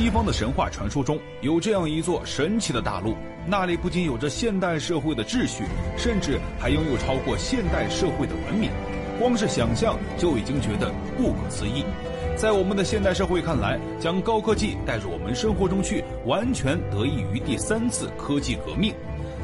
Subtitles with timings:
[0.00, 3.14] 西方的神话传说中有这样一座神奇的大陆，
[3.46, 8.70] 那里不仅有着现代社会的秩序，甚至还拥有超过现代社会的文明。
[9.18, 11.84] 光是想象就已经觉得不可思议。
[12.34, 18.94] 在我们的现代社会看来，将高科技带入我们生活中去，完全得益于第三次科技革命。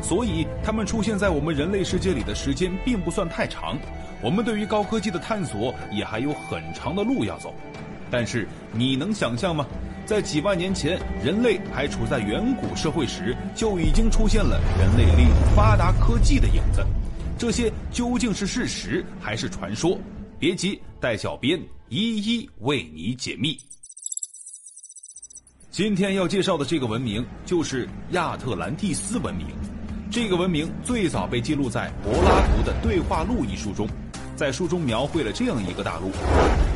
[0.01, 3.77] 所以，它们出现在我们人类世界里的时间并不算太长。
[4.23, 7.53] 我们对于高科技的探索也还有很长的路要走。
[8.11, 9.67] 但是，你能想象吗？
[10.07, 16.87] 在几万年前，人类还处在远古社会时，就已经出现了人类利用发达科技的影子。
[17.37, 19.99] 这些究竟是事实还是传说？
[20.39, 23.59] 别急，待小编一一为你解密。
[25.73, 29.49] 今天要介绍的这个文明就是亚特兰蒂斯文明。
[30.09, 33.89] 这个文明最早被记录在柏拉图的《对话录》一书中，
[34.37, 36.13] 在书中描绘了这样一个大陆。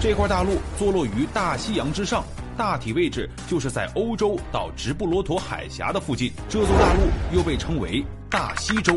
[0.01, 2.25] 这块大陆坐落于大西洋之上，
[2.61, 6.31] 大体位置就是在欧洲到直布罗陀海峡的附近。
[6.47, 7.01] 这座大陆
[7.35, 8.95] 又被称为大西洲。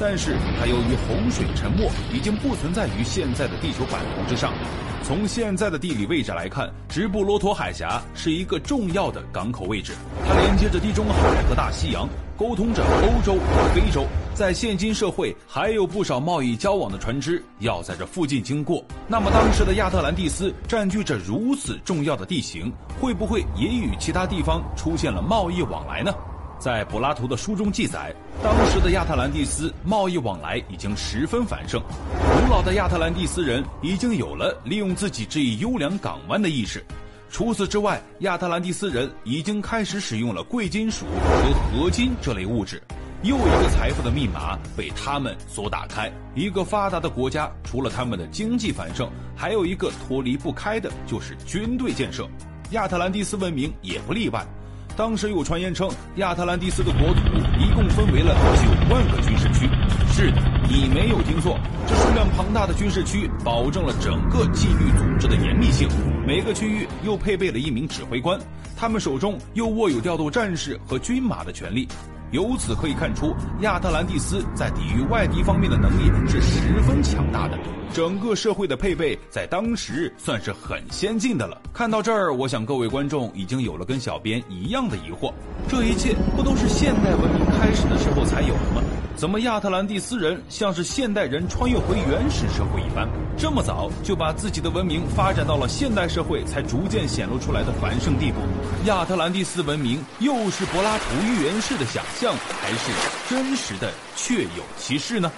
[0.00, 4.54] 但是它由于洪水沉没，已经不存在于现在的地球版图之上。
[5.02, 9.92] 从现在的地理位置来看，直布罗陀海峡是一个重要的港口位置，
[10.26, 12.08] 它连接着地中海和大西洋，
[12.42, 14.04] 沟通着欧洲和非洲。
[14.34, 18.84] 在现今社会，还有不少贸易交往的船只要在这附近经过。
[19.06, 26.12] 那么，当时的亚特兰蒂斯占据着如此重要的地形，会不会也与其他地方出现了贸易往来呢？
[26.58, 36.84] 在柏拉图的书中记载，当时的亚特兰蒂斯贸易往来已经十分繁盛，古老的亚特兰蒂斯人已经有了利用自己这一优良港湾的意识。
[37.32, 42.80] 除此之外，亚特兰蒂斯人已经开始使用了贵金属和合金这类物质。
[43.22, 46.12] 又一个财富的密码被他们所打开。
[46.34, 52.28] 一个发达的国家，除了他们的经济繁盛，还有一个脱离不开的就是军队建设。
[52.72, 54.46] 亚特兰蒂斯文明也不例外。
[54.96, 57.20] 当时有传言称，亚特兰蒂斯的国土
[57.58, 59.68] 一共分为了九万个军事区。
[60.12, 65.88] 是的，你没有听错，这数量庞大的军事区保证了整个纪律组织的严密性。
[66.26, 68.38] 每个区域又配备了一名指挥官，
[68.76, 71.88] 他们手中又握有调度战士和军马的权利。
[72.32, 77.58] 由此可以看出，亚特兰蒂斯在抵御外敌方面的能力是十分强大的。
[77.92, 81.60] 整个社会的配备在当时算是很先进的了。
[81.74, 85.30] 看到这儿，我想各位观众已经有了跟小编一样的疑惑：
[85.68, 88.82] 这一切不都是现代文明开始的时候才有的吗？
[89.14, 93.06] 怎么亚特兰蒂斯人像是现代人穿越回原始社会一般，
[93.36, 98.40] 这么早就把自己的文明发展到了现代社会才逐渐显露出来的繁盛地步？
[98.86, 102.92] 亚特兰蒂斯文明又是柏拉图预言式的想象，还是
[103.28, 105.32] 真实的确有其事呢？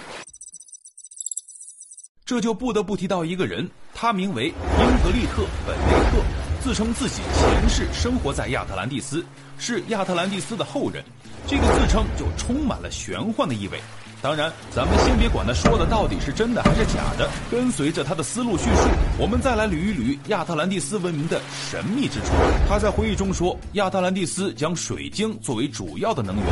[2.25, 6.23] 这就不得不提到一个人，他名为英格利特·本内特，
[6.61, 9.25] 自称自己前世生活在亚特兰蒂斯，
[9.57, 11.03] 是亚特兰蒂斯的后人。
[11.47, 13.79] 这个自称就充满了玄幻的意味。
[14.25, 22.31] 当然，咱们先别管他说的到底是真的还是假的，跟随着他的思路叙述，我们再来捋一捋亚特兰蒂斯文明的神秘之处。
[22.67, 26.45] 他在回忆中说，亚特兰蒂斯将水晶作为主要的能源，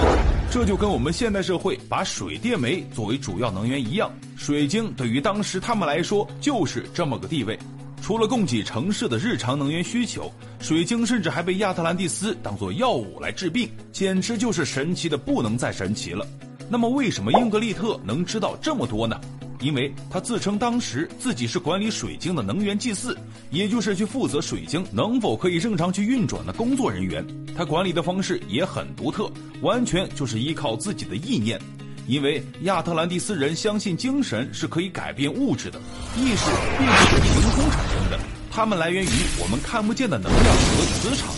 [0.52, 4.12] 这就跟我们现代社会把水电煤作为主要能源一样。
[4.38, 7.58] 水晶对于当时他们来说就是这么个地位。
[8.04, 16.24] 除了供给城市的日常能源需求，水晶甚至还被亚特兰蒂斯当作药物来治病，简直就是神奇的不能再神奇了。
[16.74, 19.22] 那么，为什么英格丽特能知道这么多呢？
[19.60, 23.16] 因为他自称当时自己是管理水晶的能源祭祀，
[23.52, 27.24] 也就是去负责水晶能否可以正常去运转的工作人员。
[27.56, 31.62] 他管理的方式也很独特，完全就是依靠自己的意念。
[32.08, 35.80] 因为亚特兰蒂斯人相信精神是可以改变物质的，
[36.18, 38.20] 意识并不是凭空产生的，
[38.50, 39.10] 它们来源于
[39.40, 41.30] 我们看不见的能量和磁场，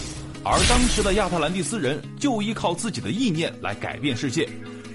[0.45, 4.47] 而当时的亚特兰蒂斯人就依靠自己的意念来改变世界，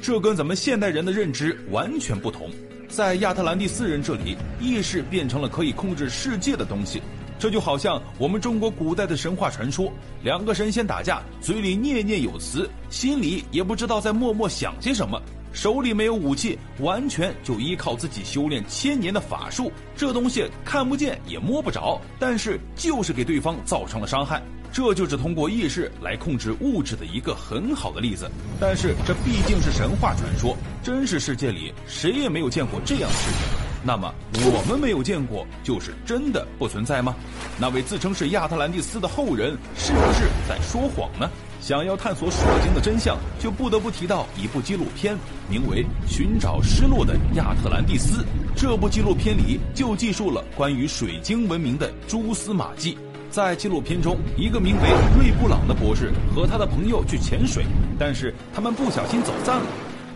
[0.03, 2.51] 这跟咱们现代人的认知完全不同。
[2.89, 7.03] 在亚特兰蒂斯人这里，意识变成了可以控制世界的东西，
[7.39, 9.93] 这就好像我们中国古代的神话传说，
[10.23, 15.21] 两个神仙打架，嘴里念念有词，心里也不知道在默默想些什么。
[15.53, 19.73] 手里没有武器，完全就依靠自己修炼千年的法术。
[19.97, 24.43] 这东西看不见也摸不着，但是就是给对方造成了伤害。
[24.73, 28.31] 这就是通过意识来控制物质的一个很好的例子。
[28.61, 33.60] 但是这毕竟是神话传说，真实世界里谁也没有见过这样的事情。
[33.83, 37.15] 那么我们没有见过，就是真的不存在吗？
[37.59, 41.31] 那位自称是亚特兰蒂斯的后人，是不是在说谎呢？
[41.61, 45.17] 想要探索水晶的真相，就不得不提到一部纪录片，
[45.49, 48.23] 名为《寻找失落的亚特兰蒂斯》。
[48.57, 52.97] 这部纪录片里就记述了关于水晶文明的蛛丝马迹。
[53.31, 57.65] 在纪录片中，一个名为瑞布朗的博士和他的朋友去潜水，
[57.99, 59.67] 但是他们不小心走散了。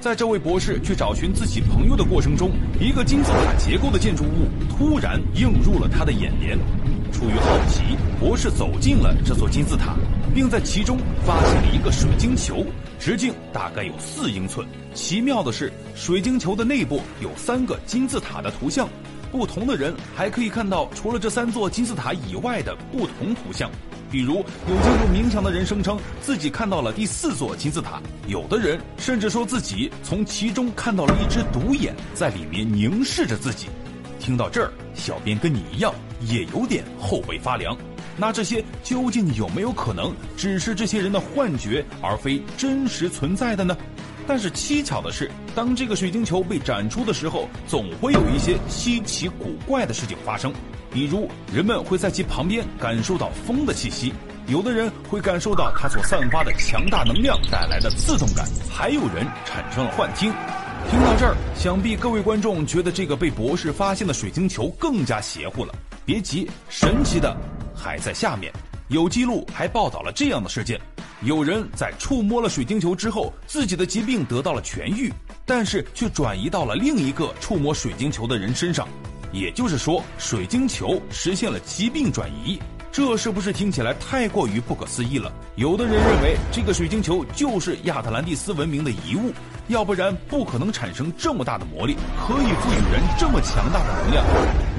[0.04, 6.58] 在这位博士去找寻自己朋友的过程中，一个金字塔结构的建筑物突然映入了他的眼帘。
[7.10, 9.96] 出于好奇，博士走进了这座金字塔，
[10.34, 12.66] 并在其中发现了一个水晶球，
[12.98, 14.68] 直径大概有四英寸。
[14.92, 18.86] 奇妙的是，水晶球的内部有三个金字塔的图像。
[19.32, 23.70] 不同的人还可以看到除了这三座金字塔以外的不同图像，
[24.14, 24.36] 比如
[24.68, 33.66] 有进入冥想的人声称自己看到了第四座金字塔，有的人甚至说自己从其中看到了一只独眼在里面凝视着自己。
[34.20, 35.92] 听到这儿，小编跟你一样
[36.28, 37.76] 也有点后背发凉。
[38.16, 43.76] 那这些究竟有没有可能只是这些人的幻觉，而非真实存在的呢？
[44.26, 50.52] 但是蹊跷的是，当这个水晶球被展出的时候，总会有一些稀奇古怪的事情发生。
[50.90, 54.12] 比如，人们会在其旁边感受到风的气息；
[54.46, 60.32] 有的人会感受到它所散发的强大能量带来的刺痛感；还有人产生了幻听。
[60.90, 65.74] 听到这儿，想必各位观众觉得这个被博士发现的水晶球更加邪乎了。
[66.04, 67.36] 别急，神奇的
[67.74, 68.52] 还在下面。
[68.88, 70.78] 有记录还报道了这样的事件。
[71.22, 75.12] 有人在触摸了水晶球之后，自己的疾病得到了痊愈，
[75.46, 78.86] 但是却转移到了另一个触摸水晶球的人身上，
[79.32, 82.58] 也就是说，水晶球实现了疾病转移。
[82.94, 85.32] 这是不是听起来太过于不可思议了？
[85.56, 89.32] 有的人认为这个水晶球就是亚特兰蒂斯文明的遗物，
[89.66, 94.24] 要不然不可能产生这么大的魔力，可以赋予人这么强大的能量。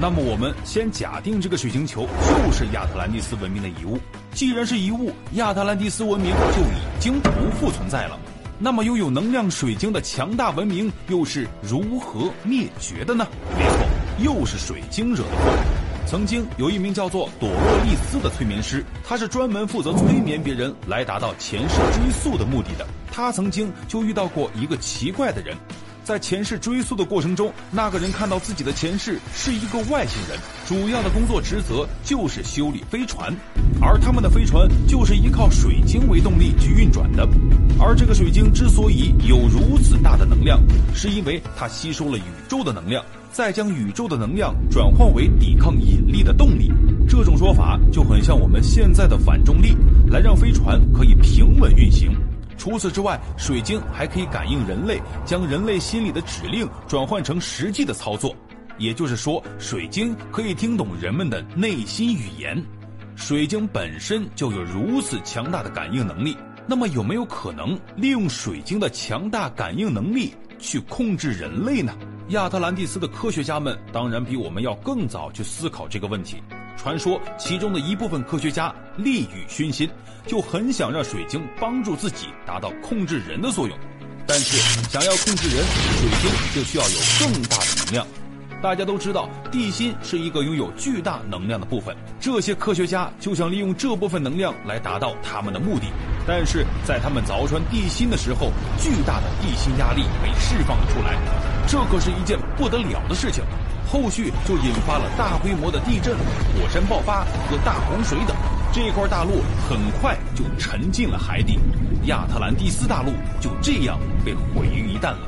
[0.00, 3.98] 那么我们先假定这个水晶球就是亚特兰蒂斯文明的遗物。
[4.32, 7.30] 既然是遗物，亚特兰蒂斯文明就已经不
[7.60, 8.18] 复存在了。
[8.58, 13.28] 那么拥有能量水晶的强大文明又是如何灭绝的呢？
[13.58, 13.86] 没错，
[14.24, 15.85] 又是水晶惹的祸。
[16.06, 22.86] 曾经有一名叫做朵洛丽丝的催眠师，他是专门负责催眠别人来达到前世追溯的目的的。
[23.10, 25.56] 他曾经就遇到过一个奇怪的人。
[26.06, 33.34] 在前世追溯的过程中，那个人看到自己的前世是一个外星人，主要的工作职责就是修理飞船，
[33.82, 37.28] 而他们的飞船就是依靠水晶为动力去运转的。
[37.80, 40.62] 而这个水晶之所以有如此大的能量，
[40.94, 46.70] 是因为它吸收了宇宙的能量，再将宇宙的能量转换为抵抗引力的动力。
[47.08, 49.76] 这种说法就很像我们现在的反重力，
[50.06, 52.16] 来让飞船可以平稳运行。
[52.66, 58.34] 除此之外，水晶还可以感应人类，将人类心里的指令转换成实际的操作。
[58.76, 62.60] 也就是说，水晶可以听懂人们的内心语言。
[63.14, 66.36] 水晶本身就有如此强大的感应能力，
[66.66, 71.96] 那么有没有可能利用水晶的强大感应能力去控制人类呢？
[72.30, 76.42] 亚特兰蒂斯的科学家们当然比我们要更早去思考这个问题。
[76.76, 79.88] 传说其中的一部分科学家利欲熏心，
[80.26, 83.76] 就很想让水晶帮助自己达到控制人的作用。
[84.26, 84.56] 但是
[84.90, 88.06] 想要控制人，水晶就需要有更大的能量。
[88.62, 91.94] 大家都知道，地心是一个拥有巨大能量的部分。
[92.18, 95.86] 这些科学家就想利用这部分能量来达到他们的目的。
[96.26, 101.16] 但是在他们凿穿地心的时候，巨大的地心压力被释放了出来，
[101.66, 103.44] 这可是一件不得了的事情。
[103.88, 108.36] 后续就引发了大规模的地震、火山爆发和大洪水等，
[108.72, 111.60] 这块大陆很快就沉进了海底，
[112.06, 115.18] 亚特兰蒂斯大陆就这样被毁于一旦了。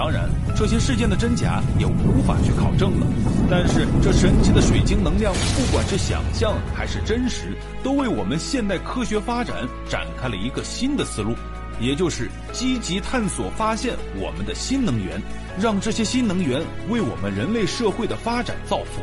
[0.00, 3.06] 当然，这些事件的真假也无法去考证了。
[3.50, 7.54] 但是，这神奇的水晶能量，不管是想象还是真实，
[7.84, 9.56] 都为我们现代科学发展
[9.90, 11.34] 展开了一个新的思路。
[11.78, 15.20] 也就是积极探索、发现我们的新能源，
[15.58, 19.02] 让这些新能源为我们人类社会的发展造福。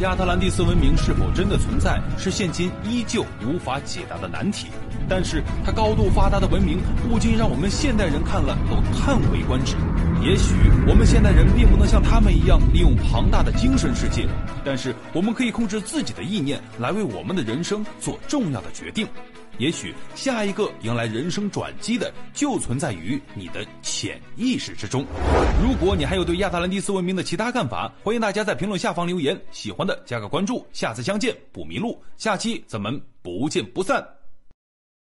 [0.00, 4.68] 亚特兰蒂斯文明是否真的存在，是现今依旧无法解答的难题。
[5.06, 6.78] 但是，它高度发达的文明，
[7.08, 9.76] 不禁让我们现代人看了都叹为观止。
[10.24, 10.54] 也许
[10.88, 14.26] 我们现代人并不能像他们一样利用庞大的精神世界，
[14.64, 19.06] 但是我们可以控制自己的意念，来为我们的人生做重要的决定。
[19.58, 25.04] 也许下一个迎来人生转机的，就存在于你的潜意识之中。
[25.62, 29.38] 如果你还有对亚特兰蒂斯文明的其他看法，欢迎大家在评论下方留言。
[29.50, 32.02] 喜欢的加个关注，下次相见不迷路。
[32.16, 34.02] 下期咱们不见不散。